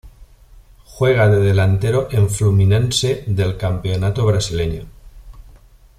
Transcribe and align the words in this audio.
Juega 0.83 1.29
de 1.29 1.39
delantero 1.39 2.07
en 2.09 2.27
Fluminense 2.27 3.23
del 3.27 3.55
Campeonato 3.55 4.25
Brasileño. 4.25 4.87